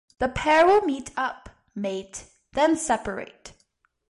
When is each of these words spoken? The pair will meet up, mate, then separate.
The 0.17 0.29
pair 0.29 0.65
will 0.65 0.81
meet 0.81 1.11
up, 1.15 1.47
mate, 1.75 2.25
then 2.53 2.75
separate. 2.75 3.53